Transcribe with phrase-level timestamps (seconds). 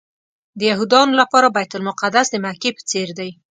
[0.59, 3.29] د یهودانو لپاره بیت المقدس د مکې په څېر دی.